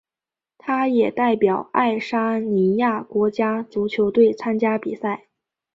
[0.57, 5.27] 他也代表爱沙尼亚国家足球队参加比赛。